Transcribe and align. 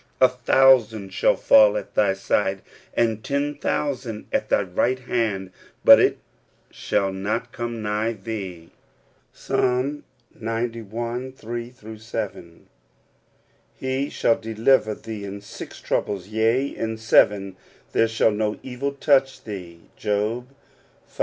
A 0.19 0.27
thousand 0.27 1.13
shall 1.13 1.35
fall 1.35 1.77
at 1.77 1.93
thy 1.93 2.13
side, 2.13 2.63
and 2.95 3.23
ten 3.23 3.53
thousand 3.53 4.25
at 4.33 4.49
thy 4.49 4.63
right 4.63 4.97
hand; 4.97 5.51
but 5.85 5.99
it 5.99 6.17
shall 6.71 7.13
not 7.13 7.51
come 7.51 7.83
nigh 7.83 8.13
thee" 8.13 8.71
(Ps. 9.31 9.49
xci. 9.49 11.35
3 11.35 11.97
7). 11.99 12.65
"He 13.75 14.09
shall 14.09 14.37
deliver 14.39 14.95
thee 14.95 15.23
in 15.23 15.39
six 15.39 15.79
troubles; 15.79 16.29
yea, 16.29 16.65
in 16.65 16.97
seven 16.97 17.55
there 17.91 18.07
shall 18.07 18.31
no 18.31 18.57
evil 18.63 18.93
touch 18.93 19.43
thee" 19.43 19.81
(Job 19.97 20.47
V. 21.07 21.19